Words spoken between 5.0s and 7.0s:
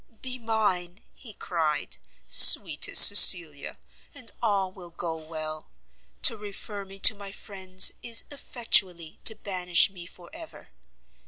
well. To refer me